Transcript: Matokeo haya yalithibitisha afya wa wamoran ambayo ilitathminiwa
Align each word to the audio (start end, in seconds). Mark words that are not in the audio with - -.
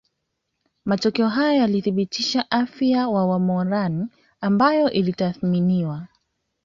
Matokeo 0.85 1.27
haya 1.29 1.53
yalithibitisha 1.53 2.51
afya 2.51 3.07
wa 3.09 3.25
wamoran 3.25 4.09
ambayo 4.41 4.91
ilitathminiwa 4.91 6.07